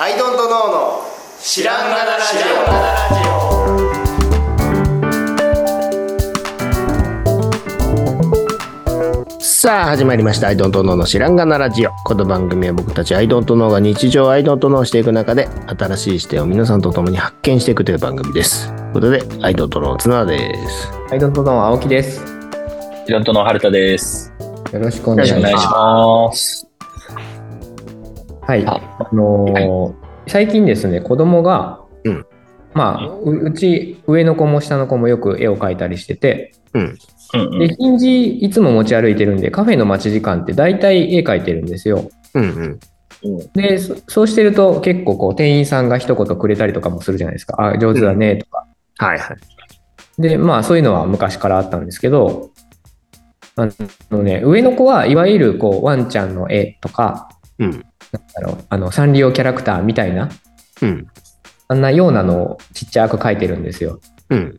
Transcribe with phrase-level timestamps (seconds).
[0.00, 1.02] アイドントノーの
[1.40, 2.38] 知らんがなラジ
[9.40, 22.22] さあ始まりました「アイドントノーの知らんがなラジオ」この番組は僕たちアイドントノーが日常アイドントノーしていく中で新しい視点を皆さんと共に発見していくという番組ですということでアイドントノー綱田ですアイドントノー青木です。
[23.08, 24.30] イドントの春田です。
[24.70, 26.67] よろしくお願いしお願いします。
[28.48, 28.66] はい。
[28.66, 32.26] ああのー最近ですね、子供が、うん
[32.74, 36.98] まあう、うち上の子も下の子もよく絵を描いたりしてて、うん
[37.34, 42.10] うんうんで、ヒンジいつも持ち歩いてるんで、カフェの待ち時間って大体絵描いてるんですよ。
[42.34, 42.78] うんうん
[43.54, 47.56] で、そそうしてると結構こう店員さんが一言くれたりとかもするじゃないですか。
[47.58, 48.66] あ、上手だねとか。
[48.98, 49.36] はいはい
[50.18, 52.50] で、まあそういうのは昔からあったんですけど、
[53.56, 53.68] あ
[54.10, 57.70] のね、上の子はいわゆるこうワンちゃんの絵とか、うん。
[57.70, 57.82] なん
[58.34, 60.28] だろうあのサンリオキャラクターみたいな、
[60.82, 61.06] うん。
[61.68, 64.00] あんなようなのをちっちゃく描いてるんですよ。
[64.30, 64.58] うん。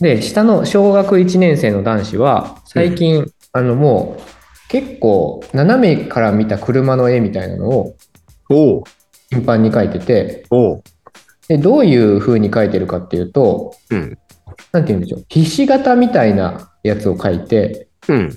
[0.00, 4.22] で、下の小学1年生の男子は、最近、あのもう
[4.68, 7.94] 結構斜めから見た車の絵みたいなのを
[9.30, 10.44] 頻繁に描いてて、
[11.48, 14.18] でどういう風に描いてるかっていうと、うん。
[14.72, 18.32] なんて言うんでしょう、ひし形みたいなやつを描いて、うん。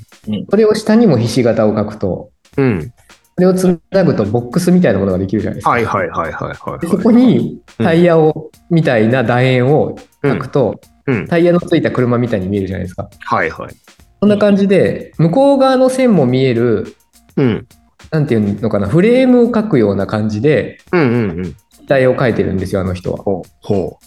[0.49, 2.81] それを下にもひし形を描くと、うん。
[2.81, 3.00] そ
[3.42, 5.72] れをつなぐとボックスみたいなものができるじゃないですか。
[5.72, 6.80] はいはいはいはいはい。
[6.80, 11.28] でそこにタイヤを、みたいな楕円を描くと、うん。
[11.28, 13.09] タイヤのついた車みたいに見えるじゃないですか。
[13.20, 13.73] はいはい。
[14.20, 16.95] そんな感じで、向こう側の線も見える、
[17.36, 17.67] うん。
[18.11, 21.55] なんていうのかな、フレームを描くような感じで、うんうんうん。
[21.88, 23.17] タイヤを描いてるんですよ、あの人は。
[23.17, 24.00] ほうほ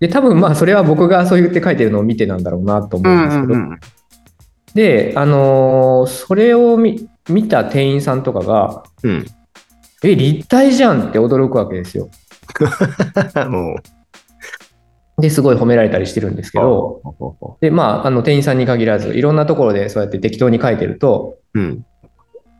[0.00, 3.80] で、多分まあ、それは僕がそう言って描いてるのを見てなんだろうなとう思うんですけど、ん。
[4.74, 9.26] で、あのーそれを見見た店員さんとかが、うん。
[10.02, 12.08] え、立体じゃんって驚くわけですよ。
[13.48, 13.76] も
[15.18, 17.00] で、すごい褒められたりしてるんですけど、
[17.60, 21.86] で、まあ、あの店員さんに限らず、いろんなところでそうやって適当に書いてると、ううん。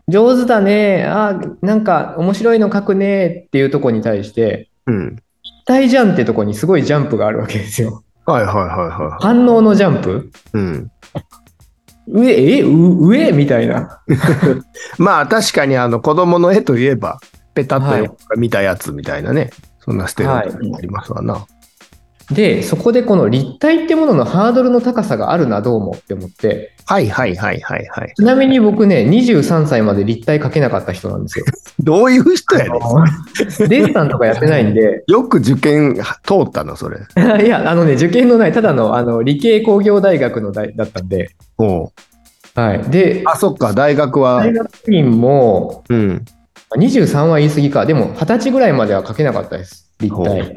[0.09, 5.17] 上手だね、あ、なんか面白いの書くねっていうところに対して、うん。
[5.17, 5.23] 立
[5.67, 8.05] 体じゃんってとこにすごいジャンプがあるわけですよ。
[8.25, 10.31] はいはいはいは反応のジャンプ？
[10.55, 10.91] いうん
[12.09, 14.01] 上、え、う上みたいな。
[14.99, 17.19] まあ確かにあの子供の絵といえば
[17.55, 21.47] ペタッはいと見たやつみたいなね、そんなステレオタイプありますわな。
[22.35, 28.13] で、そこでこの立体ってもののハードルの高さがあるな、どうもって思って、はいはいはいはいはい。
[28.15, 31.45] ちなみに僕ね、23歳まで立体描けなかった人なんですよ。
[31.81, 32.73] どういう人やねん。
[33.69, 36.03] デッサンとかやってないんで、 よく受験通
[36.45, 36.99] ったのそれ。
[37.45, 41.89] いや、あのね、受験のない、ただのあの理系工業大学の大だったんで、おう
[42.55, 42.83] はい。
[42.91, 44.53] で、あそっか大学は大。
[44.53, 46.25] 学院も、うん
[46.79, 50.57] 23は言い過ぎか、でも20歳ぐらいまでは描けなかったです、立ほ体。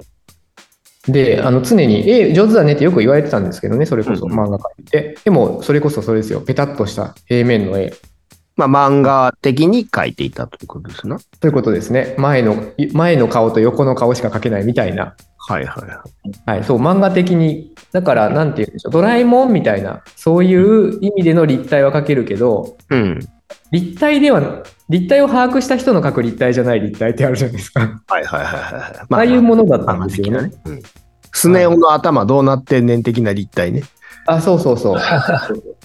[1.07, 5.17] で、あの常に、え、上手だねってよく言われてたんですけどね、それこそうん漫画描いて。
[5.23, 7.93] でも、それこそそれですよ、ペタッとした平面の絵。
[8.57, 11.17] まあ漫画的に描いていたということですな。
[11.39, 12.15] ということですね。
[12.17, 12.55] 前の、
[12.93, 15.15] 前の顔と横の顔しか描けないみたいな。
[15.37, 16.03] はいはいは
[16.55, 16.57] い。
[16.57, 17.73] はい、そう、漫画的に。
[17.91, 23.19] だから、なんて言うんでしょう、ドラえもんみたいな、そういう意味での立体は描けるけど、うん。
[23.71, 27.79] 立体では、立体を把握した人の描く立体じゃない立体ってあるじゃないですか。
[28.07, 29.07] はいはいはいはい。
[29.09, 30.53] ああいうものだったんですよねね。。
[30.65, 30.81] うん。
[31.31, 33.83] スネ夫の頭どうなってんねん的な立体ね。
[34.27, 35.01] あ、そうそうそう。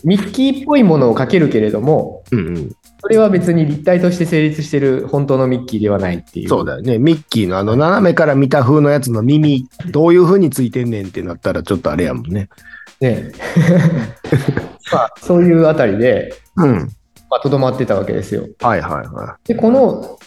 [0.04, 2.70] ミッキーっぽいものを描けるけれども、うんうん。
[3.00, 6.48] それは別に立体として成立してる本当のミッキーではないっていう。
[6.48, 6.98] そうだよね。
[6.98, 12.48] ミッキーのあの斜めから見た風のやつの耳、どういう風についてんねんってなったらちょっとあれやもんね。
[13.00, 13.32] ね。
[14.92, 16.88] まあ、そういうあたりで、うん。
[17.30, 18.48] まあ、とどまってたわけですよ。
[18.60, 20.18] はいはいはで、この、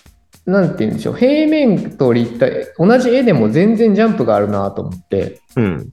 [0.46, 5.59] なんて言うんでしょう、平面と立体、同じ絵でも全然ジャンプがあるなと思って、い。
[5.59, 5.90] うん。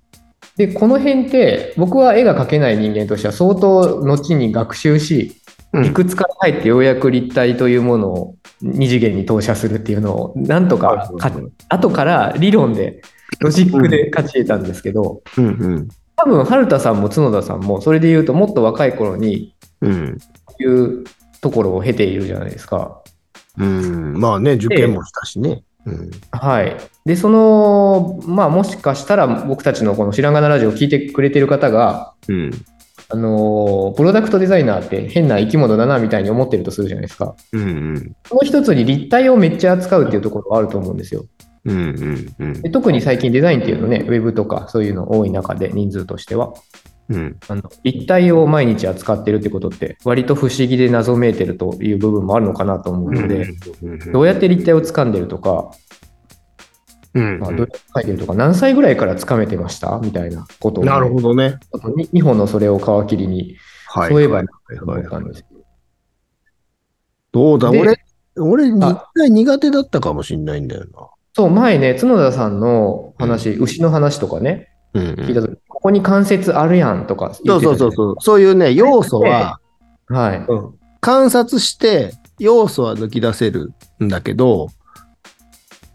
[0.56, 5.41] で、この辺って、僕は絵が描けない人間としては相当後に学習し、うん
[5.72, 11.31] 理屈から入ってようやく立体というものを二次元に投射するっていうのを、なんとかか、
[11.69, 13.02] 後から理論で、
[13.38, 15.88] ロジックで勝ち得たんですけど、うんうん。
[16.17, 20.19] 多分、春田さんも角田さんも、それで言うともっと若い頃に、うん。
[20.62, 21.05] いう
[21.41, 23.03] ところを経ているじゃないですか。
[23.59, 24.15] うん。
[24.19, 25.62] まあね、受験もしたしね。
[25.87, 26.11] うん。
[26.31, 26.77] はい。
[27.05, 32.51] で、その、まあ、もしかしたら僕たちのこの知らんがなラジオを聞いてくれてる方が、うん。
[33.12, 37.35] あのープロダクトデザイナーって変な生き物だなみたいに思ってるとするじゃないですか。
[37.53, 37.65] うんう
[37.95, 38.17] ん。
[38.25, 41.25] その一つに立体をめっちゃ扱うっていうところがあると思うんですよ。
[41.65, 46.55] うんうんうんで特に最近デザインっていうのね、ウェブとかそういうの多い中で人数としては。
[47.11, 47.37] うん。
[47.49, 53.49] あの立体を毎日扱ってるってことって割と不思議で謎めいてるという部分もあるのかなと思うので、
[54.12, 55.71] どうやって立体を掴んでるとか、
[57.12, 61.59] うんまあ、どうやって書いてるとか、何歳ぐらいからつかめてましたみたいなことをね、なるほどね。
[61.73, 63.57] あとに2本のそれを皮切りに、
[63.89, 64.11] はい。
[64.11, 64.47] そういえばはい
[64.81, 65.61] 思はいったんですけど
[67.33, 67.71] どうだ？
[67.71, 67.97] で俺、
[68.39, 70.87] 俺、苦手だったかもしんないんだよ
[71.35, 75.01] そう、前ね、角田さんの話、牛の話とかね、な。
[75.03, 75.15] うん、うん。
[75.17, 78.17] 聞いたとき、ここに関節あるやんとか言そうそうそうそう。
[78.21, 79.59] そういうね、要素は、
[80.09, 80.44] はい。
[80.47, 83.73] うん観察して、要素は抜き出せる
[84.03, 84.69] んだけど、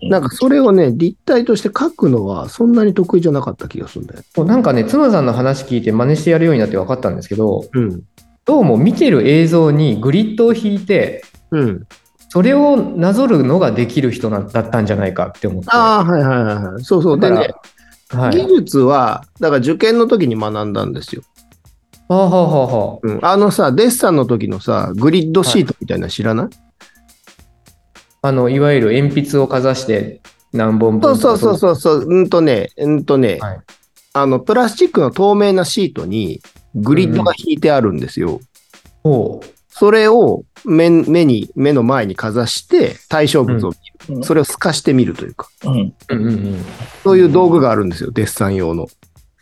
[0.01, 4.45] なんかそれをね、立体として書くのはそんなに得意じゃなかった気がするんだよ。
[4.45, 8.03] なんかね、角田さんの話聞いて真似してやるようになって分かったんですけど、うん。
[8.45, 11.87] どうも見てる映像にグリッドを引いて、うん。
[12.29, 15.69] それをなぞるのができる人なだったんじゃないかって思って。
[15.71, 16.83] ああ、はいはいはいはい。
[16.83, 17.19] そうそう。
[17.19, 17.74] でだからね、技
[18.15, 18.47] はい。
[18.47, 21.23] 術は、だから受験の時に学んだんですよ。
[22.07, 23.19] はあ、はあはあはあ、うん。
[23.25, 26.47] あのさ、デッサンの時のさ、グリッドシートみたいなの知らない、
[28.21, 30.21] あの、いわゆる鉛筆をかざして
[30.53, 32.05] 何本分そうそうそうそうそう。
[32.07, 33.59] うんとね、うんとね、はい
[34.17, 36.41] あの、プラスチックの透明なシートに
[36.73, 38.39] グリッドが引いてあるんですよ。
[39.03, 39.54] ほう。
[39.77, 45.71] それを目目に、目の前にかざして対象物を見る、うんそれを透かしてみるというか、うん。
[45.71, 46.65] うんうんうん。
[47.03, 48.87] そういう道具があるんですよ、デッサン用の。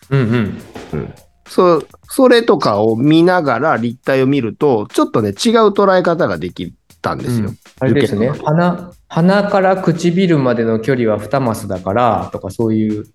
[0.09, 0.57] うん
[0.93, 1.13] うん。
[1.47, 5.33] そそれとかを見ながら立体を見ると、ちょっとね、違う
[5.67, 7.49] 捉え方ができたんですよ。
[7.49, 8.91] うんあれですね鼻。
[9.09, 13.05] 鼻から唇までの距離は2マスだからとかそういう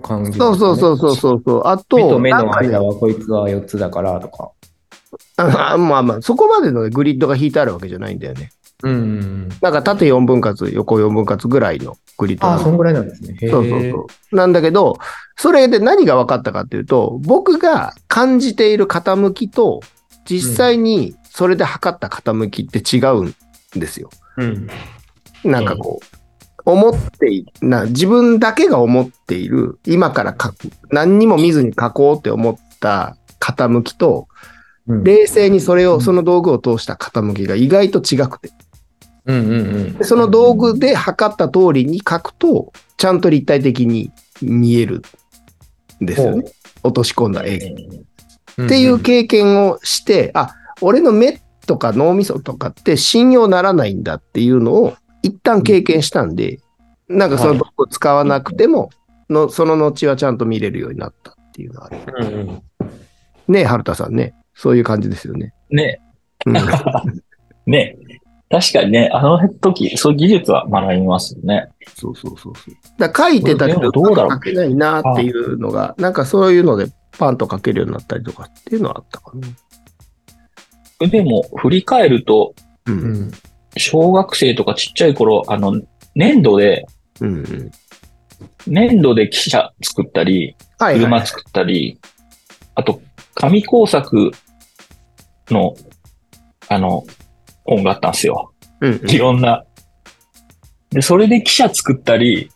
[0.00, 1.62] 感じ、そうそうそうそうそうそう。
[1.64, 4.51] あと、目と目の間はこいつは4つだからとか。
[5.44, 8.50] あまあまあ、そこまでのグリッドが引いてあるわけじゃないんだよね。
[8.82, 9.48] うん。
[9.60, 13.36] なんか縦4分割、横4分割ぐらいのグリッドああ、そんぐらいなんですね。
[13.40, 14.36] そうそうそう。
[14.36, 14.98] なんだけど、
[15.36, 19.80] それで何が分かったかっていうと、僕が感じている傾きと、
[20.24, 23.34] 実際にそれで測った傾きって違うん
[23.74, 24.10] ですよ。
[24.36, 24.68] うん。
[25.44, 26.16] なんかこう、
[26.64, 34.28] 思っていな、自分だけが思っている、今から書く、何にも見ずに書こうって思った傾きと、
[34.88, 38.50] うん冷静にそれを、うんその道具を通した傾きが意外と違くて、
[39.26, 39.54] うんうんう
[39.90, 45.02] んでその道具で測った通りに書くと、ちゃんと立体的に見える
[46.02, 46.44] んですよね。
[46.82, 47.66] 落とし込んだ絵が。
[48.58, 48.66] うん。
[48.66, 56.60] っていう経験をして、あ、俺の目とか脳みそとかって信用ならないんだっていうのを一旦経験したんで、
[57.08, 58.90] なんかその道具を使わなくても、
[59.30, 61.98] のその後はちゃんと見れるようになったっていうのはある。
[62.18, 62.62] うんうん
[63.48, 64.34] ねえ、春田さんね。
[64.54, 65.52] そういう感じですよね。
[65.70, 66.00] ね
[66.46, 66.54] うん、
[67.66, 67.96] ね
[68.52, 71.68] 確かにね、あの時、そういう技術は学びますよね。
[71.96, 72.74] そうそうそうそう。
[72.98, 79.32] だ書いてたけど、どうだろう書けないなっていうのが、なんかそういうのでパンと書けるようになったりとかっていうのはあったか
[81.00, 81.08] な。
[81.08, 82.54] でも、振り返ると、
[82.86, 82.92] う。
[82.92, 83.30] うんん。
[83.78, 85.80] 小学生とかちっちゃい頃、あの、
[86.14, 86.84] 粘土で、
[87.20, 87.70] うんうん。
[88.66, 91.00] 粘土で汽車作ったり、はい、はい。
[91.00, 91.98] 車作ったり、
[92.74, 93.00] あと、
[93.34, 94.30] 紙工作
[95.50, 95.74] の、
[96.68, 97.04] あの、
[97.64, 98.52] 本があったんですよ。
[98.80, 99.64] うんうんいろんな。
[100.90, 102.50] で、それで汽車作ったり、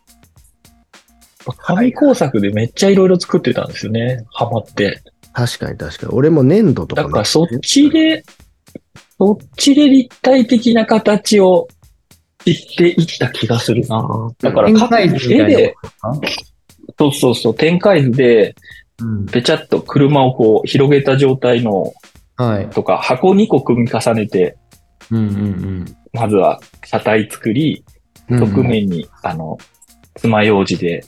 [1.59, 4.25] 紙工作でめっちゃいろいろ作ってたんですよね。
[4.33, 5.03] ハマって。
[5.33, 6.13] 確かに確かに。
[6.13, 8.25] 俺も粘土とかねだからそっちで、
[9.19, 11.69] そっちで立体的な形を
[12.45, 14.31] 知っていった気がするな。
[14.41, 15.75] だから絵で、
[16.99, 18.55] そうそうそう、展開図で、
[19.01, 19.27] うん。
[19.27, 21.93] ぺちゃっと車をこう広げた状態の
[22.37, 22.69] はい。
[22.69, 24.57] とか、箱2個組み重ねて、
[25.11, 27.85] うんうんまずは車体作り、
[28.29, 28.41] うん。
[28.41, 29.59] 側面に、あの、
[30.17, 31.05] 爪楊枝で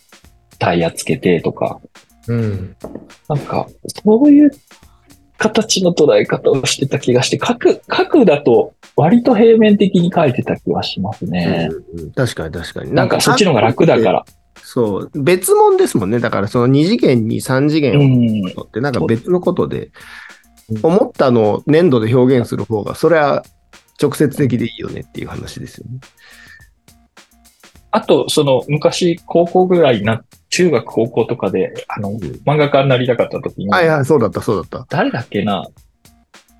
[0.59, 1.80] タイヤつけてとか、
[2.28, 2.76] うん。
[3.28, 3.66] なんか、
[4.04, 4.50] そういう
[5.38, 11.68] 形の捉え方をしてた気がして、角、角だと割と平面的に描いてた気はしますね。
[11.95, 12.92] うんうん確かに確かに。
[12.92, 14.25] なんかそっちの方が楽だから。
[14.62, 15.10] そう。
[15.14, 16.18] 別物ですもんね。
[16.18, 18.60] だからその2次元に3次う元ん。
[18.60, 19.90] をってなんか別のことで、
[20.82, 23.44] 思ったのを粘土で表現する方が、それは
[24.00, 26.00] 直接的でいいよねっていう話ですよね。
[27.90, 32.12] あと、その、昔、高校ぐらいな、中学高校とかで、あの、
[32.44, 34.86] 漫画家になりたかった時に、はいはい、そうだった、そうだった。
[34.88, 35.66] 誰だっけな？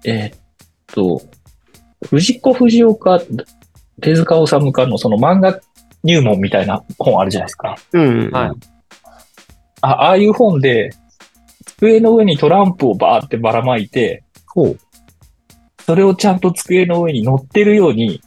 [0.05, 0.39] えーっ
[0.87, 1.21] と、
[2.09, 3.21] 藤子不二雄か、
[4.01, 5.61] 手塚治虫かのその漫画
[6.05, 7.77] 入門みたいな本あるじゃないですか。
[7.93, 8.53] うん、あ
[9.81, 10.91] ああいう本で、
[11.65, 14.79] 机の上にトランプをバーってばらまいて、ほう。
[15.81, 18.21] それをちゃんと机の上に乗ってるように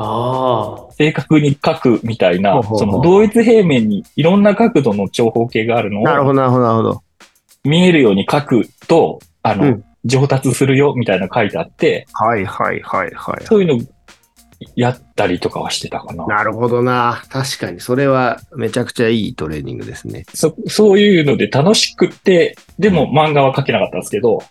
[0.00, 0.92] ああ。
[0.92, 7.02] 正確に書くみたいなほうほうほ、うその同一平面にいろんな角度の長方形があるのをなるほど、なるほど、なるほど。
[7.64, 13.44] 見えるように書くと、あの、うん上達するよみたいなの書いてあって、はいはいはいはい。
[13.44, 13.84] そういうの
[14.74, 16.26] やったりとかはしてたかな。
[16.26, 17.22] なるほどな。
[17.28, 20.24] 確かに、それはめちゃくちゃいいトレーニングですね。
[20.34, 24.42] そそういうので楽しくって、でも漫画は描けなかったんですけど、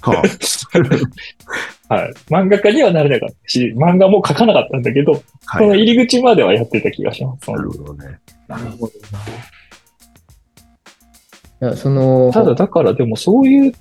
[0.00, 0.22] は
[1.88, 2.12] はい。
[2.28, 7.50] 漫画家にはなれなかったし、漫画も描かなかったんだけど、あ、その入り口まではやってた気がします。
[7.50, 8.20] なるほどね。
[8.46, 9.18] なるほどな。
[11.68, 13.72] いや、その、ただ、だからでもそういう、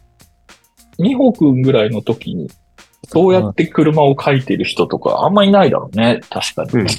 [0.99, 2.49] 美穂くんぐらいの時に、
[3.07, 6.19] そうやって車を描いてる人とかあんまいないだろうね。
[6.29, 6.71] 確かに。
[6.73, 6.89] うんっ。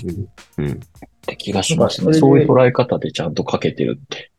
[0.58, 0.80] うん。
[1.28, 2.14] て気がしますね。
[2.14, 4.30] そういう捉え方でちゃんと描けてるって。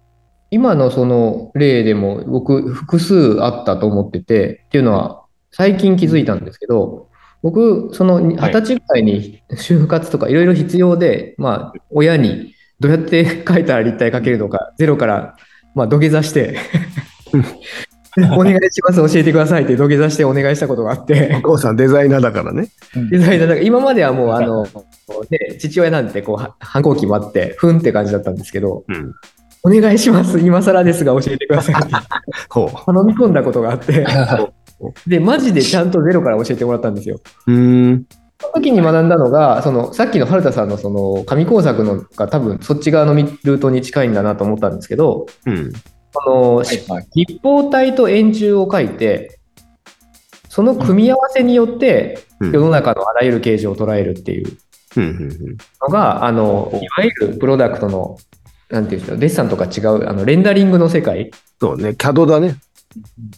[0.51, 7.07] 今のその例でも僕複数あったと思ってて、っていうのは最近気づいたんですけど、
[7.41, 15.35] 僕、その二十歳ぐらいに就活とかいろいろ必要で、まあ、親にどうやって書いたら立体描けるのか、ゼロから、
[15.75, 16.57] まあ、土下座して、
[18.37, 22.69] お願いします、教えてくださいって土下座してお願いしたことがあってお、父さんデザイナーだからね。
[23.11, 29.13] デザイナーだから今まではもう、あの、ね、父親なんてこうは反抗期もあって、ふんって感じだったんですけど、うん。
[29.61, 31.93] お願いします、今更ですが教えてくださいって
[32.49, 34.05] ほ頼み込んだことがあって、
[35.07, 37.19] で、マジでちゃんとゼロから教えてもらったんですよ。
[37.47, 37.51] う。
[37.51, 38.05] ん。
[38.41, 45.73] その時に学んだのが、そのさっきの春田さんのその紙工作のが多分そっち側のルートに近いんだなと思ったんですけど、うん。
[46.13, 49.39] このはいはい立方体と円柱を書いて、
[50.49, 54.57] その組み合わせによってうん世の中のあらゆる形状を捉えるっていう。
[55.81, 58.17] のが、あの、いわゆるプロダクトの、
[58.69, 61.31] なんていうんですか、デッサンとか違う、あの、レンダリングの世界。
[61.59, 61.89] そうね。
[61.89, 62.55] CAD だね。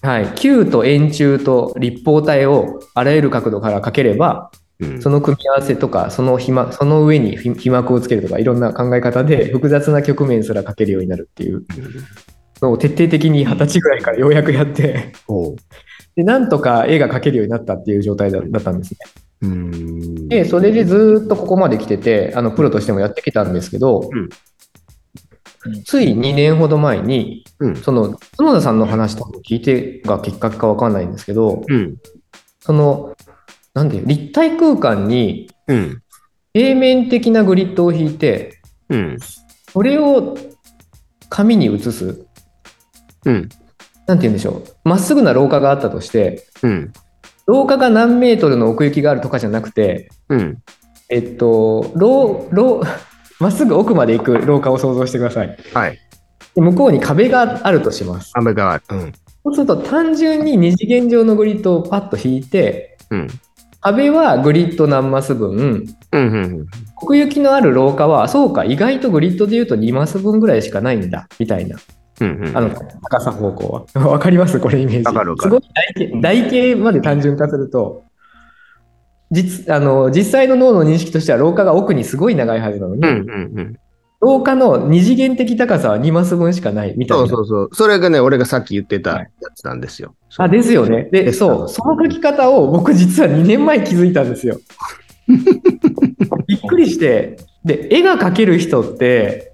[0.02, 0.36] はい。
[0.36, 5.02] 球と円柱と立方体をあらゆる角度から描ければ、うん。
[5.02, 11.64] その組み合わせとか、そのひまその上にひ被膜をつけるとか、いろんな考え方で複雑な局面すら描けるようになるっていう
[12.62, 15.56] のを徹底的に二十歳ぐらいからようやくやって、ほ
[16.16, 18.98] で、なんとか絵が描けるようになったっていう状態だだったんですね。
[20.28, 24.30] で、それでずーっとここまで来てて、あの、プロとしてもやってきたんですけど、うん
[25.86, 27.76] つい2年ほど前に、うん。
[27.76, 31.98] その、角田さんの話とかも聞いてがきっかけかわかんないんですけど、うん。
[32.60, 33.16] その、
[33.76, 36.02] なんで、立体空間にうん。
[36.54, 39.18] 平面的なグリッドを引いて、うん。
[39.72, 40.38] それを
[41.30, 42.26] 紙に写す。
[43.26, 43.50] うん。
[44.08, 44.64] なんて言うんでしょう。
[44.84, 46.94] まっすぐな廊下があったとして、うん。
[47.48, 50.58] 廊下が何メートルの奥行きがあるとかじゃなくて、うん。
[51.10, 52.82] えっと、廊、廊、
[53.40, 55.58] まっすぐ奥まで行く廊下を想像してください。
[55.74, 56.00] はい。
[56.56, 58.32] で向こうに壁があるとします。
[58.36, 58.84] 雨がある。
[58.90, 59.14] うん。
[59.44, 63.28] そうすると単純に二次元上のグリッドをパッと引いて、うん。
[63.82, 65.86] 壁はグリッド何マス分、うん。
[66.12, 66.68] うん。
[67.02, 71.78] 奥行きのある廊下は、そうか、意外とグリッドで言うと2マス分ぐらいしかないんだ、みたいな。
[72.22, 72.48] うん。
[72.48, 72.58] うん。
[72.58, 74.02] あの、高さ方向は。
[74.08, 74.60] わかります？
[74.60, 75.04] これイメージ。
[75.06, 75.62] わかるすごい
[75.96, 78.04] 台形台形まで単純化すると、
[79.32, 83.20] 実あの実際の脳の認識としては廊下が奥にすごい長いはずなのに、うん。
[83.20, 83.30] うん。
[83.56, 83.76] うん。
[84.24, 87.28] 廊下の二次元的高さは2マス分しかないみたいな。
[87.28, 87.70] そうそうそう。
[87.74, 89.26] それがね、俺がさっき言ってたや
[89.56, 90.14] つなんですよ。
[90.38, 91.10] あ、ですよね。
[91.12, 94.60] で、そう、その書き方を僕実は2年前気づいたんですよ。
[96.48, 99.51] びっくりして、で、絵が描ける人って、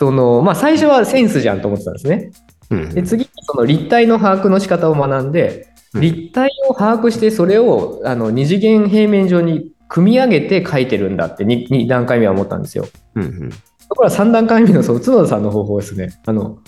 [0.00, 2.30] その、まあ最初はセンスじゃんと思ってたんですね。
[2.70, 2.88] うん。
[2.88, 12.86] で、次にその立体の把握の仕方を学んで、うん立体を把握して、それをあの二次元平面上に組み上げて描いてるんだって 2, 2段階目は思ったんですよ。
[13.16, 13.22] うん。
[13.24, 13.50] うん。
[13.50, 13.56] と
[13.88, 16.18] ころが3段階目のその角田さんの方法ですね。
[16.26, 16.60] あの、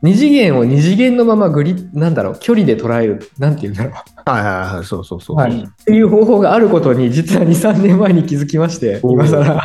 [0.00, 3.92] 二次元を二次元のままグリなんだろう、距離で捉える、なんて言うんだろう。
[4.30, 4.84] はいはいはい。
[4.84, 5.36] そうそうそう。
[5.36, 9.60] はいっていう方法があることに、実は2、3年前に気づきまして、今更、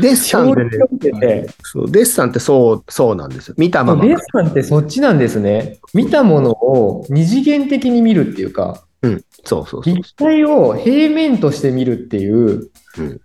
[0.00, 3.54] デッサン衝ってねそう、デッサンってそう、そうなんですよ。
[3.58, 4.04] 見たまま。
[4.04, 5.78] デッサンってそっちなんですね。
[5.94, 9.24] 見たものを二次元的に見るっていうか、うん。
[9.44, 9.94] そうそうそう。
[9.94, 13.20] 立体を平面として見るっていううん、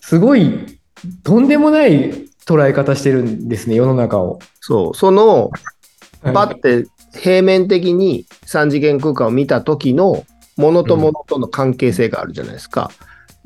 [0.00, 0.66] すごい
[1.22, 2.10] とんでもない
[2.46, 4.38] 捉え方してるんですね、世の中を。
[4.60, 4.94] そう。
[4.94, 5.50] その、
[6.22, 10.26] はいパって平面的に三次元空間を見た時の
[10.58, 12.90] ものとものとの関係性があるじゃないですか。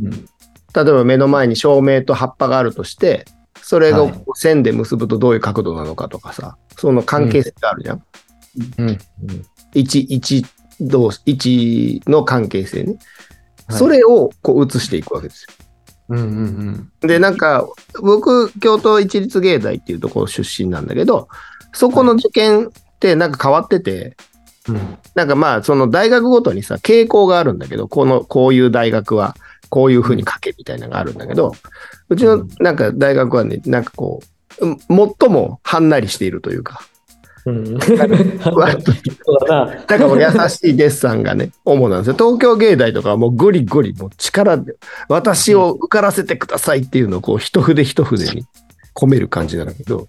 [0.03, 0.27] うん
[0.75, 3.25] 例えば目の前に照明と葉っぱがあるとして、
[3.63, 4.13] それがはい。
[4.13, 8.03] こう線で結ぶとどういう角度なのかとかさ、その関係性があるじゃん？
[8.79, 8.99] うん。
[9.73, 10.45] 一一
[10.81, 12.97] 同士、一の関係性ね。
[13.69, 13.79] はい。
[13.79, 15.55] それをこう映していくわけですよ。
[16.11, 17.67] うんうんで、なんか、
[18.03, 21.29] 僕、京都一律芸大っていうところ出身なんだけど、
[21.73, 24.15] そこの受験ってなんか変わってて、
[24.69, 24.99] うん。
[25.15, 29.35] なんかまあ、その大学ごとにさ、傾向があるんだけど、この、こういう大学は、
[29.75, 31.53] こういうふうに書けみたいなのがあるんだけど、
[32.09, 34.21] うちのなんか大学はね、なんかこ
[34.61, 34.79] う、うん
[35.19, 36.81] 最もはんなりしているというか、
[37.45, 37.75] うん。
[37.75, 37.89] な。
[37.89, 37.91] だ
[39.85, 42.15] からもう優しいデッサンがね、 主なんですよ。
[42.15, 44.77] 東京芸大とかはもうゴリゴリ、もう力で、
[45.09, 48.45] 私を受からせてくださいっていうのをこう一筆一筆に
[48.95, 50.09] 込める感じなんだけど、う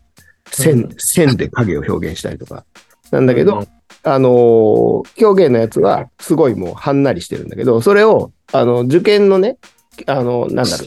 [0.52, 2.66] 線ん、線で影を表現したりとか。
[3.10, 3.68] なんだけど、うん
[4.06, 9.58] あのー狂言のやつはすごいもうはんなりしてるんだけど、それを、あの、受験のね、
[10.06, 10.86] あの、なんだろ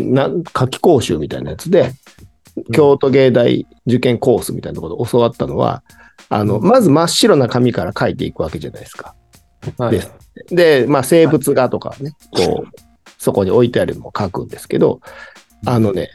[0.00, 1.92] う、な夏季講習みたいなやつで、
[2.72, 5.82] 京都芸大受験コースみたいなところで教わったのは、
[6.28, 9.14] あの、まず真っ白な紙から書いていくわけじゃないですか。
[9.76, 10.12] はいです
[10.50, 12.68] で、まあ、生物画とかね、こう、
[13.18, 15.00] そこに置いてあるのも書くんですけど、
[15.66, 16.10] あのね、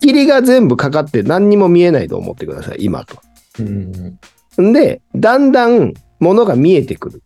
[0.00, 3.20] 霧が全部かかって何にも見えないと思ってください、今と。
[3.60, 4.18] うん。
[4.60, 7.22] んで、だんだん物が見えてくる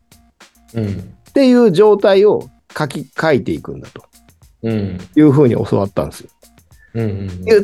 [0.74, 0.86] うん。
[0.86, 4.04] っていう状態を書き、書いていくんだと
[4.62, 4.98] うん。
[5.16, 6.30] いうふうに教わったんですよ。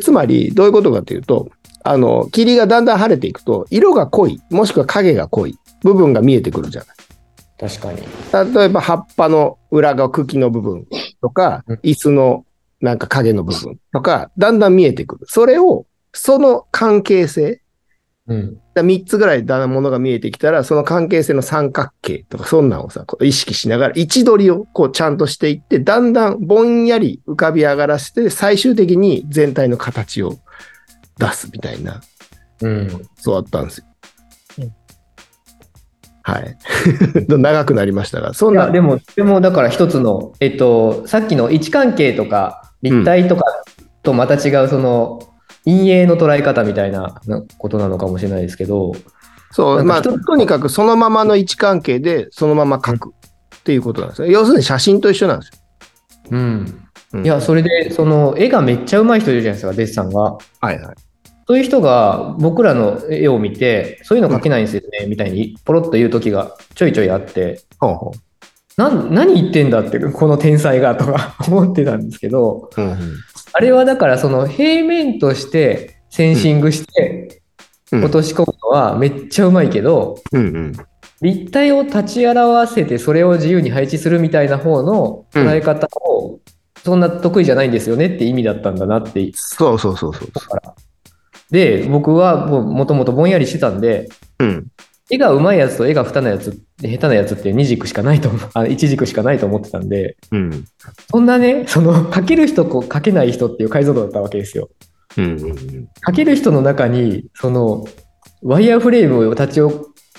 [0.00, 1.50] つまり、どういうことかというと、
[1.85, 6.97] あの、霧がだんだん晴れていくと、色が濃い、もしくは影が濃い部分が見えてくるじゃない。
[7.59, 8.54] 確かに。
[8.54, 10.87] 例えば葉っぱの裏側、茎の部分
[11.21, 12.45] とかうん、椅子の
[12.81, 15.26] なんか影の部分とか、だんだん見えてくる。
[15.28, 17.62] それを、その関係性、
[18.29, 18.61] うん。
[18.76, 30.38] 3つぐらいだんだんものが見えてきたら、その関係性の三角形とか、そんなんをさ、意識しながら、位置取りをこうちゃんとしていって、だんだんぼんやり浮かび上がらせて、最終的に全体の形を
[31.19, 32.00] 出すみたいな、
[32.61, 32.88] うん。
[33.25, 33.87] 教わったんですよ。
[34.61, 34.73] うん
[36.25, 36.57] はい。
[37.29, 43.45] 長くなりましたが、そんいや、な、でも、でもだから一つの、えっと、さっきの位置関係とか立体とか
[44.02, 45.31] とまた違う、その、
[45.64, 47.21] 陰影の捉え方みたいな
[47.59, 48.92] ことなのかもしれないですけど、
[49.52, 54.28] そう、まあ、とにかくそのままの位置関係で、そのまま描くっていうことなんですよ。
[54.28, 55.59] 要するに写真と一緒なんですよ。
[56.31, 56.85] うん。
[57.12, 60.23] うんいや、それで、その、絵がめっちゃ上手い人いるじゃないですか、デッサンが。
[60.23, 60.78] はいはい。
[61.47, 68.12] そういう人が僕らの絵を見て、そういうの描けないんですよね、みたいにポロッと言う時がちょいちょいあって、ほうほ
[68.78, 72.81] なん何言ってんだって、この天才がとか思ってたんですけど、う。
[72.81, 72.99] うんうん
[73.52, 77.42] あれはだからその平面としてセンシングして
[77.92, 80.73] うん落とし込むのはめっちゃうまいけど、うんうん。
[81.21, 86.41] 立体を立ち表せてそれを自由に配置するみたいな方の捉え方を
[86.82, 90.30] そんな得意じゃないんですよねって意味だったんだなってそうそうそうそう。
[91.50, 94.67] で僕はもともとぼんやりしてたんでうん。
[95.12, 100.64] 絵が上手いやつと絵が下手なやつ下手なやつって2軸しかないと思う あ1軸しかないと思ってたんでうん。
[101.10, 104.70] そんなねその描ける人と描けない人っていう解像度だったわけですよ
[105.18, 105.38] うんうん
[106.08, 107.84] 描ける人の中にその
[108.42, 109.60] ワイヤーフレームを立ち起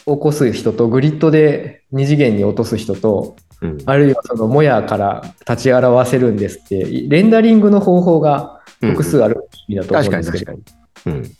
[0.06, 3.78] こす人とグリッドで二次元に落とす人とうん。
[3.86, 10.76] あるいはそのもやから立ち表せるんですってレンダリングの方法が複数ある意味だと思確うんですけど、かに確
[11.06, 11.16] かに。
[11.16, 11.32] うん。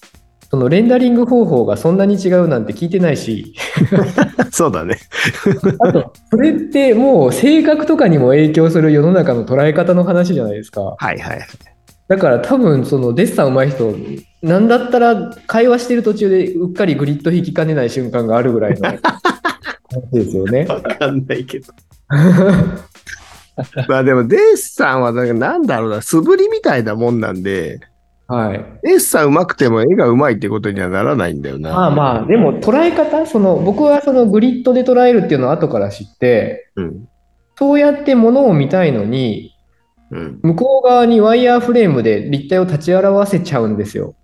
[0.54, 3.56] そのレンダリング方法がそんなに違うなんて聞いてないし
[4.54, 5.00] そうだね。
[5.80, 11.40] あとそれってもう性格とかにも影響する世の中の捉え方の話じゃないですかはいはい。
[12.08, 13.96] だから多分そのデッサン上手い人
[14.48, 19.02] なんだったら会話してる途中でうっかりグリッド引きかねない瞬間があるぐらいの 話
[20.12, 20.68] ですよね。
[20.70, 21.74] わかんないけど。
[23.88, 27.80] まあでも、デッサンはなんかなんだろうな、素振りみたいなもんなんで、
[28.28, 28.66] はい。
[28.84, 31.72] デッサン上手くても絵が上手いってことにはならないんだよな。
[31.72, 37.08] まあまあ、でも捉え方、その僕はそのグリッドで捉えるっていうのを後から知って、うん。
[37.58, 39.52] そうやってものを見たいのに、
[40.12, 40.40] うん。
[40.42, 44.16] 向こう側にワイヤーフレームで立体を立ち表せちゃうんですよ。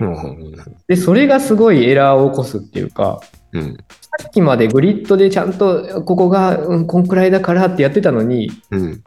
[0.00, 0.54] うん。
[0.86, 3.20] で、それがすごいエラーを起こすっていうか、
[3.52, 3.76] うん。
[4.20, 9.02] さっきまでグリッドでちゃんとここが、うん、こんくらいだからってやってたのに、うん。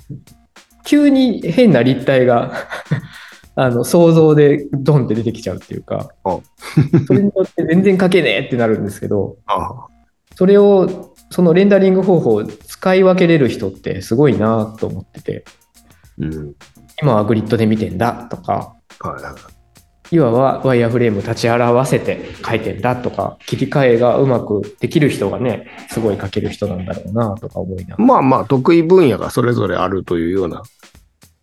[0.85, 2.53] 急に変な立体が
[3.55, 6.39] あの想像でドンって出てきちゃうっていうかあ、
[7.05, 9.37] それによって全然描けねえってなるんですけど。
[10.35, 15.45] それを、そのレンダリング方法を使い分けれる人ってすごいなと思ってて、
[16.17, 16.55] うん。
[17.01, 19.33] 今はグリッドで見てんだとか、はいはい。
[20.11, 30.63] 今はワイヤーフレーム立ち表せて描いてんだとか、切り替えがうまくできる人がね、すごい描ける人なんだろうなとか思いながまあまあ、得意分野がそれぞれあるというような、ら。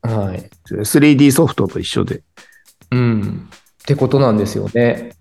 [0.02, 0.50] はい。
[0.70, 2.22] 3D ソフトと一緒で。
[2.90, 3.48] うん。
[3.82, 5.12] ってことなんですよね。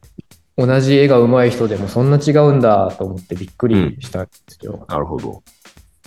[0.58, 4.86] 同じ絵が上手い人でもそんな違うんだと思ってびっくりしたんですよ。
[4.90, 5.44] なるほど。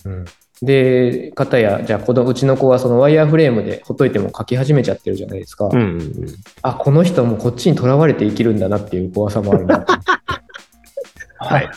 [0.04, 0.24] うん
[0.62, 5.66] で、かたや、じゃあ子供、うちの子はそのワイヤーフレームでほっといても描き始めちゃってるじゃないですか。
[5.66, 6.26] うんうんうん。
[6.60, 9.86] あ、この人もこっちにとらわれて生きるんだなっていう怖さもあるな。
[11.38, 11.70] はい。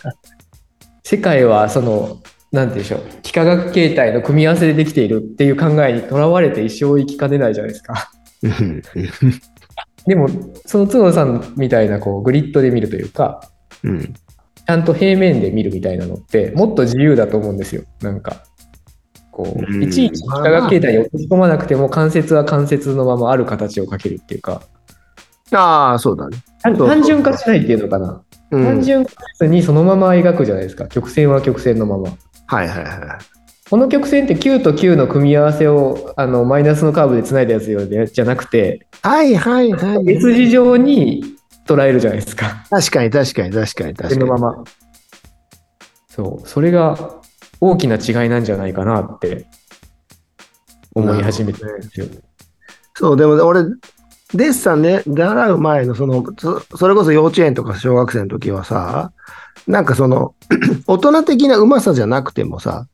[1.03, 2.21] 世界はその、
[2.53, 8.11] なんて言うんでしょう、幾何学形態の組み合わせでできているっていう考えにとらわれて一生生きかねないじゃないですか。
[8.43, 8.81] うん
[10.05, 10.27] でも、
[10.65, 13.49] その角田さんみたいなこうグリッドで見るというか、
[13.83, 14.13] うん。
[14.13, 17.83] ちゃんと平面で見るみたいなのって、もっと自由だと思うんですよ。
[18.01, 18.43] なんか、
[19.31, 24.61] こうう、いちいち幾何学形態に落とし込まなくても、関節は関節のままある形を描けるっていうか、
[25.51, 26.37] ああ、そうだね。
[26.61, 28.23] 単純化しないっていうのかな。
[28.51, 28.65] うん。
[28.65, 30.87] 単純化せずにそのまま描くじゃないですか。
[30.87, 32.09] 曲線は曲線のまま。
[32.47, 32.99] はいはいはい。
[33.69, 40.09] この曲線って9と9の組み合わせをあのマイナスのカーブでつないだやつでじゃなくて、はいはいはい。
[40.11, 41.23] S 字状に
[41.65, 42.65] 捉えるじゃないですか。
[42.69, 44.09] 確かに確かに確かに確かに。
[44.11, 44.63] 線のまま。
[46.09, 47.21] そう、それが
[47.59, 49.47] 大きな違いなんじゃないかなって
[50.93, 52.05] 思い始めてるんですよ。
[52.95, 53.63] そう、でも俺、
[54.33, 59.11] デッサンね、習う前の、その、そそれこそ幼稚園とか小学生の時はさ、
[59.67, 60.35] なんかその、
[60.87, 62.87] 大人的なうまさじゃなくてもさ、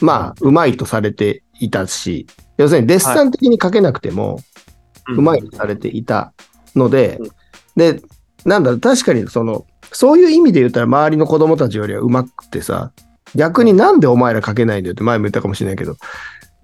[0.00, 4.38] まあ、うまいとされていたし、要するにデッサン的に書けなくても、
[5.08, 6.32] うまいとされていた
[6.74, 7.18] ので、
[7.76, 8.00] で、
[8.44, 12.92] なんだろう、確かにその、そういう意味で言ったら周りの子供たちよりはうまくてさ、
[13.34, 15.96] 逆になんでお前ら書けないんだよって前も言ったかもしれないけど、っ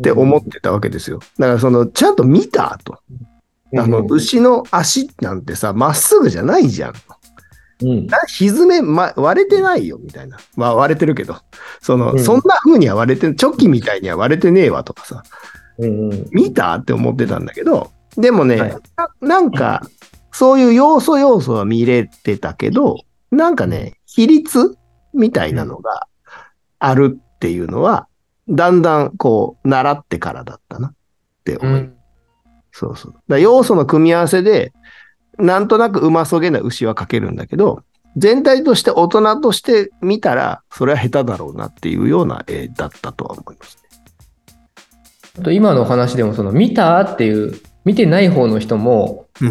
[0.03, 1.21] て思ってたわけですよ。
[1.39, 2.99] だからその、ちゃんと見たと。
[3.77, 6.95] あの、牛の足なんてさ、まっすぐじゃないじゃん。
[7.83, 8.07] うん。
[8.07, 10.39] な歪め、ま、割れてないよ、みたいな。
[10.57, 11.37] まあ割れてるけど。
[11.81, 12.25] その、うん。
[12.25, 15.23] そんな風には割れて、チョキみたいには割れてねえわとかさ、
[15.79, 16.27] うんうん。
[16.31, 16.75] 見た？
[16.75, 18.77] って思ってたんだけど、でもね、はい。
[18.97, 19.83] ななんか、
[20.33, 22.97] そういう要素要素は見れてたけど、
[23.31, 24.77] なんかね、比率
[25.15, 26.07] みたいなのが
[26.79, 28.09] あるっていうのは、
[28.49, 30.95] だんだんこう、習ってからだったなっ
[31.45, 31.95] て思いうん。
[32.73, 33.15] そうそう。
[33.29, 34.73] だ要素の組み合わせで、
[35.41, 37.83] なんとなくうまそげな牛は描けるんだけど、
[38.17, 43.79] 全体として大人として見たら、それは下手だろうなっていうような絵だったとは思います
[45.39, 49.51] あと今の話でもその見たっていう見てない方の人もね。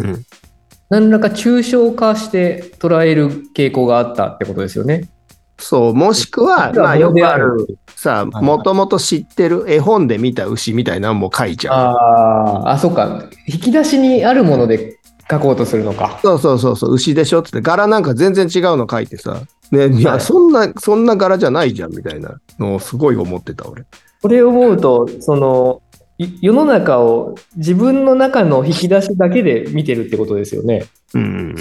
[0.90, 5.08] 何らか抽象化して捉える傾向があったってことですよね。
[5.56, 11.74] そう、もしくは、まあよくあモる、さ、はいもともと知ってる絵本で見た牛みたいなのも描いちゃう。
[11.74, 13.24] あーあ、そっか。
[13.46, 14.99] 引き出しにあるもので
[15.30, 16.18] 書こうとするのか。
[16.22, 23.84] そうそうそうそう、牛でしょっつって、柄なんか全然違うの描いてさ、ね、いや、はいそんな、そんな柄じゃないじゃんみたいなのをすごい思ってた、俺。
[24.22, 25.82] これを思うと、その、
[26.18, 30.84] い世の中を自分の中の引き出しだけで見てるってことですよね。
[31.14, 31.54] うん、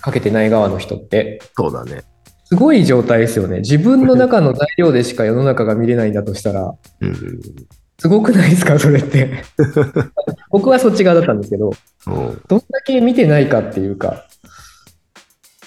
[0.00, 1.42] かけてない側の人って。
[1.54, 2.04] そうだね。
[2.44, 3.58] すごい状態ですよね。
[3.58, 7.40] 自分の中の材料でしか世の中が見れないんだとしたら、うん。
[7.98, 9.44] すごくないですか、それって。
[10.50, 11.70] 僕はそっち側だったんですけど、
[12.06, 14.26] うんどんだけ見てないかっていうか、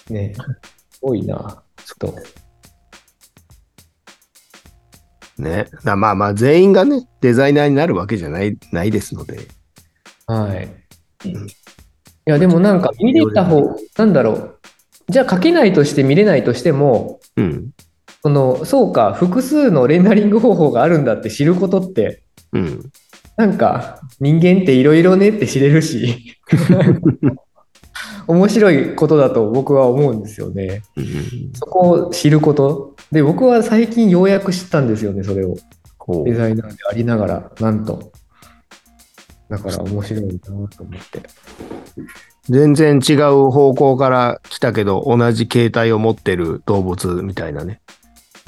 [0.10, 0.34] ね、
[1.02, 2.20] 多いな、ちょっと。
[5.42, 5.68] ね。
[5.84, 9.48] だまあまあ、全員がね、デザイナーになるわけじゃない、ないですので。
[10.28, 11.30] はい。
[11.30, 11.48] いうん
[12.30, 14.60] や、でもなんか見れた方、なんだろう。
[15.10, 17.72] じゃあ書けないとして見れないとしても、うん。
[18.22, 22.92] その、そうか、複数のレンダリング方法があるんだって知ることって、うん。
[23.38, 26.36] なんか人間っていろいろねって知れるし、
[28.28, 30.82] 面白いことだと僕は思うんですよね。
[30.98, 31.06] うん。
[31.54, 32.96] そこを知ること。
[33.12, 35.56] で、僕は最近ようやく知ったんですよね、それを。
[35.98, 38.12] こデザイナーでありながら、なんと。
[39.50, 41.22] だから面白いなと思って。
[42.50, 47.82] 全然違う方向から来たけど、同じ形態を持ってる動物みたいなね。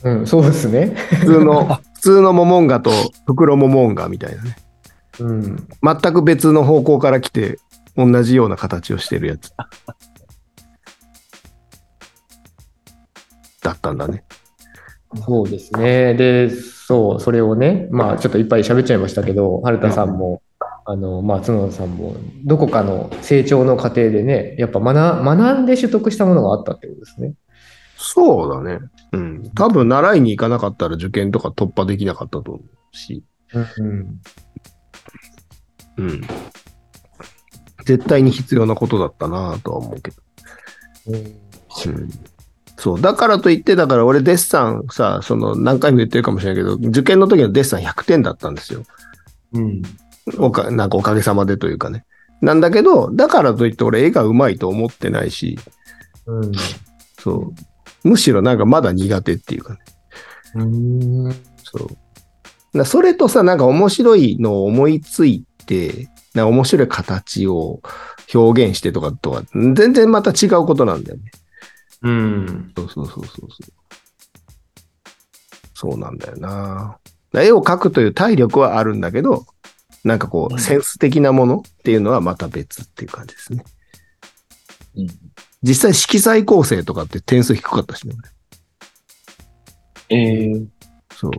[0.03, 0.95] うん、そうですね。
[1.21, 2.91] 普通の、 普通のモモンガと
[3.27, 4.55] 袋モモンガみたいなね。
[5.19, 5.67] うん。
[5.83, 7.59] 全く別の方向から来て、
[7.95, 9.51] 同じような形をしてるやつ。
[13.61, 14.23] だったんだね。
[15.25, 16.13] そうですね。
[16.15, 20.41] で、そう、それをね、まあちょっといっぱい喋っちゃいましたけど、春田さんも、
[20.85, 27.33] あの、まあ角田さんも、どこかの成長の過程でね、やっぱ学学んで取得したものがあったってことですね。
[28.03, 28.79] そうだね。
[29.11, 29.51] うん。
[29.51, 33.23] 多分習いに行かなかったら受験とか突破できなかったと思うし。
[33.53, 34.21] うん。
[35.97, 36.21] うん。
[37.85, 40.17] 絶対に必要なことだったなとは思うけど。
[41.07, 42.09] うん。
[42.77, 43.01] そう。
[43.01, 48.83] だからといって、だから俺デッサンさ、その何回も言ってるかもしれないけど、受験の時のデッサン100点だったんですよ。
[49.53, 49.83] うん。
[50.39, 52.05] おか、なんかおかげさまでというかね。
[52.41, 55.59] なんだけど、だからといって俺絵が上手いと思ってないし、
[56.25, 56.51] うん。
[57.19, 57.70] そう。
[58.03, 59.79] むしろなんかまだ苦手っていうかね。
[60.55, 60.63] う
[61.29, 61.31] ん。
[61.63, 61.89] そ
[62.73, 62.77] う。
[62.77, 67.81] なそれとさ、なんか面白いのを思いついて、な面白い形を
[68.33, 71.31] 表現してとかとは、全然また違うことなんだよね。
[72.03, 72.73] うん。
[72.75, 73.49] そうそうそうそうそう。
[75.73, 76.97] そうなんだよな。
[77.33, 79.45] 絵を描くという体力はあるんだけど、
[80.03, 83.63] なんかこう、センス的なものっていうのはまた別っていう感じですね。
[84.95, 85.07] うん
[85.63, 88.15] 実際色彩構成とかって点数低かったしね。
[90.09, 90.65] えー、
[91.15, 91.31] そう。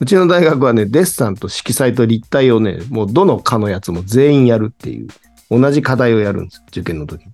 [0.00, 5.08] うちの大学はね、デッサンと色彩と立体をね、もうどの科のやつも全員やるっていう、
[5.50, 7.32] 同じ課題をやるんです、受験の時に。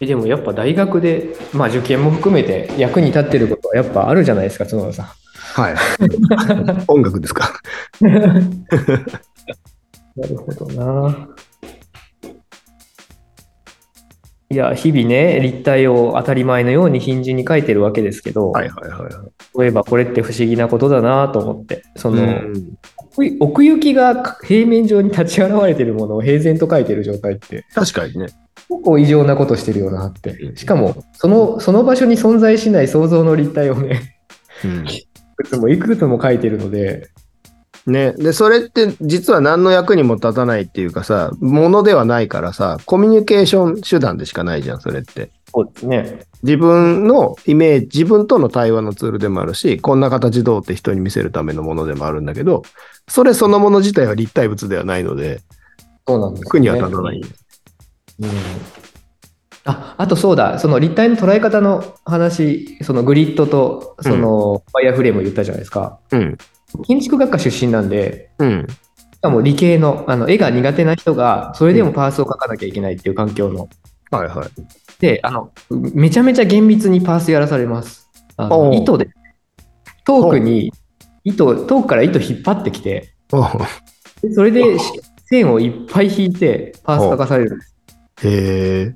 [0.00, 5.06] えでもやっぱ大学で、まあ受験も含めて役に立ってることはやっぱあるじゃないですか、角田さん。
[5.54, 5.74] はい。
[6.88, 7.52] 音楽ですか？
[8.00, 8.18] な
[10.26, 11.28] るほどな。
[14.52, 19.12] いや、日々ね、立体を当たり前のように頻繁に書いてるわけですけど、はいはいはいはい。
[19.12, 22.76] そういえばこれって不思議なことだなと思って、その、うん
[23.12, 28.26] 奥奥行きが平面上に立ち現れてるものを平然と書いてる状態って、確かにね。
[28.68, 30.52] 結構異常なことしてるよなってう。
[30.52, 34.16] んしかも、その、その場所に存在しない想像の立体をね、
[34.64, 37.08] うん いくつもいくつも書いてるので、
[37.90, 38.12] ね。
[38.12, 45.30] で、それって実は何の役にも立たないっていうかさ、ものではないからさ、コミュニケーション手段でしかないじゃん、それって。
[45.52, 46.20] そうですね。
[46.42, 52.62] 自分のイメージ、自分との対話のツールでもあるし、こんな形どうって人に見せるためのものでもあるんだけど、
[53.08, 55.40] それそのもの自体は立体物ではないので、
[56.06, 56.46] そうなんです、ね。
[56.46, 57.20] 役には立たない。
[58.20, 58.30] うん
[59.64, 65.98] ああとそうだ、その立体の捉え方の話、そのグリッドとそのワイヤーフレームを言ったじゃないですか。
[66.12, 66.38] うん。
[66.86, 68.66] 建築学科出身なんで、うん。
[69.14, 73.68] しかも理系のあの絵が苦手な人が、それでもパースを描かなきゃいけないっていう環境の。
[74.10, 74.48] はいはい。
[75.00, 78.08] で、あのめちゃめちゃ厳密にパースやらされます。
[78.36, 79.08] あ糸で、
[80.04, 80.72] 遠くに
[81.24, 83.14] 糸、遠くから糸引っ張ってきて、
[84.34, 84.62] それで
[85.26, 87.74] 線をいっぱい引いてパース描かされるんです。
[88.22, 88.94] へ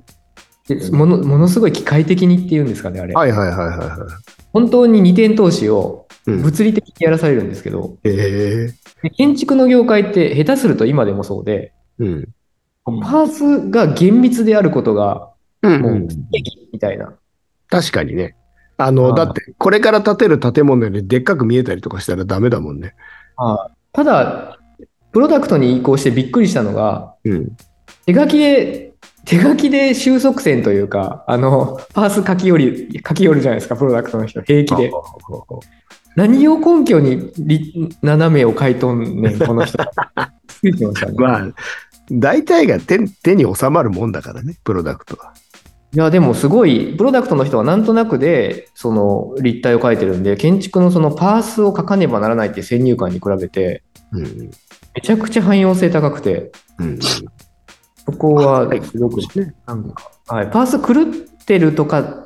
[0.67, 3.11] でものものすごい機械的にっていうんですかね、あれ。
[3.11, 3.15] え。
[3.15, 4.07] はいはいはいはいは
[4.51, 6.04] 本当に二点投資をい。
[6.04, 8.73] うん、物理的にやらされるんですけど、へえ。
[9.03, 12.27] で建築の業界って下手すると今でもそうで、うん。
[12.85, 16.07] パースが厳密であることがうんう、もう
[16.71, 17.13] みたいな。
[17.69, 18.35] 確かにね。
[18.77, 22.95] あの、だって、これから建てる建物よりでっかく見えたりとかしたらダメだもんね。
[23.93, 24.59] ただ、
[25.11, 27.57] プロダクトに移行してびっくりしたのが、うん。
[28.05, 34.91] 手書きで、手書きで収束線というか、あの、パース書き寄り、書き寄るじゃないですか、プロダクトの人、平気で。
[36.15, 39.77] 何を根拠にり斜めを書いとんねん、この人。
[40.47, 41.13] ついてましたね。
[41.17, 41.47] まあ、
[42.11, 45.33] 大体が手手に収まるもんだからね、プロダクトは。
[45.93, 54.23] いや、でもすごい、プロダクトの人はなんとなくで、その立体を描いてるんで、建築のそのパースを書かねばならないっていう先入観に比べて、うん。
[54.93, 56.99] めちゃくちゃ汎用性高くて、うん。
[56.99, 59.21] そこははいすごく、
[59.65, 62.25] なんか、はい、パース狂ってるとか、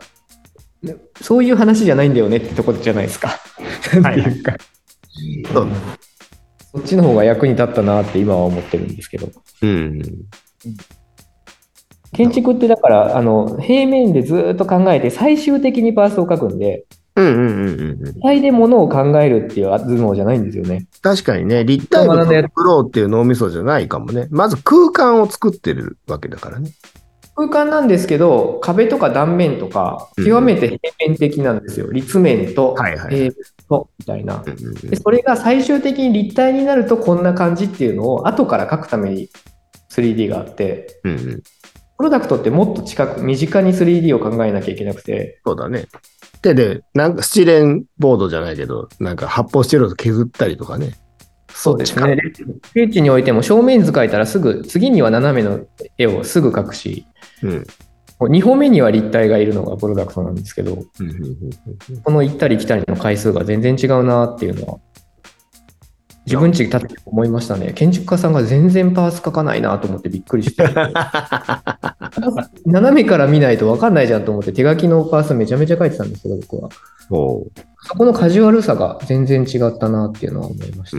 [1.22, 3.40] そういう話じゃないんだよねってとこじゃないですか。
[4.02, 4.56] なんていうか、
[5.54, 5.68] そう
[6.72, 9.30] そっちの方が役に立ったなって今は思ってるんですけど。
[9.62, 10.02] うん。
[12.14, 18.04] 建築ってだから、あの、平面でずっと考えて最終的にパースを書くんで、うんうんうんうんうん。
[18.04, 20.88] 立体で物を考えるっていう頭脳じゃないんですよね。
[21.02, 24.28] 確かにね、立体物を作ろうっていう脳みそじゃないかもね。
[24.30, 26.72] まず空間を作ってるわけだからね。
[27.40, 31.92] 空間なんですけど、壁とか断面とか、うん極めて平面的なんですよ。
[31.92, 33.34] 立面と平面
[33.70, 34.44] と、みたいな。
[35.02, 39.30] それが最終的に立体になるとこんな感じっていうのを後から書くために
[39.90, 41.44] 3D があって、うんうん。
[41.98, 45.86] プロダクトってもっと近く、身近に 3D を考えなきゃいけなくて、そうだね。
[46.42, 50.94] 手で、なんかスチレンボードじゃないけど、なんか発泡スチロール削ったりとかね。
[51.50, 52.18] そうですね。
[52.64, 55.66] スケッチにおいても正面図描いたらすぐ、次には斜めの
[55.98, 57.06] 絵をすぐ描くし、
[57.44, 57.66] うん。
[58.20, 60.84] もう2歩目には立体がいるのがプロダクトなんですけど、
[62.04, 64.80] この行ったり来たりの回数が全然違うなっていうのは、
[66.26, 67.72] 自分ち立って思いましたね。
[67.74, 70.68] 建築家さんが全然パース書かないなと思ってびっくりして。
[72.68, 76.70] 斜めから見ないと分かんないじゃんと思って手書きのパースめちゃめちゃ書いてたんですけど、僕は。
[77.10, 77.48] そ
[77.98, 80.98] このカジュアルさが全然違ったなっていうのは思いました。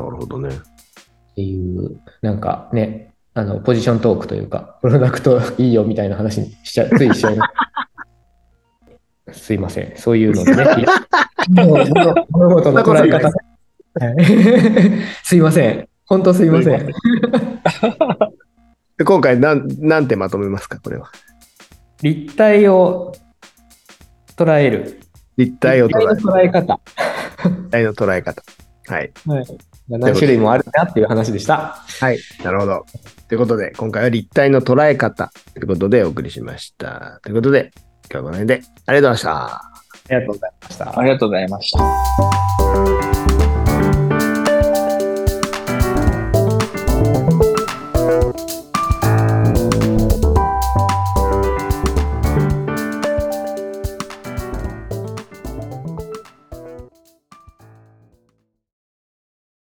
[0.00, 0.50] なるほどね。
[1.36, 7.46] ていう、なんかね、あの、ポジショントークというか、プロダクトいいよみたいな話にしちゃ、ついしちゃいま
[9.32, 9.40] す。
[9.44, 9.92] すいません。
[9.96, 10.86] そういうのでね。
[11.48, 11.84] 物
[12.30, 13.28] 物事の捉え方。
[13.28, 13.36] はい
[15.24, 15.88] すいません。
[16.04, 16.86] 本当すいません。
[18.98, 21.10] で今回なん、なんてまとめますか、これは。
[22.02, 23.12] 立体を
[24.36, 25.00] 捉える。
[25.36, 26.80] 立体を捉え立体の捉え方。
[27.44, 28.42] 立体の捉え方。
[28.88, 29.12] はい。
[29.88, 31.84] 何種類もあるなっていう話でした。
[32.00, 32.18] はい。
[32.42, 32.84] なるほど。
[33.28, 37.20] ということで、今回は立体の捉え方ということでお送りしました。
[37.22, 37.72] ということで、
[38.10, 39.46] 今日はこの辺でありがとうございました。
[39.46, 39.62] あ
[40.10, 40.98] りがとうございました。
[40.98, 41.70] ありがとうございまし
[43.12, 43.15] た。